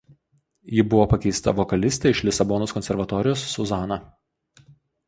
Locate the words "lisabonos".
2.29-2.75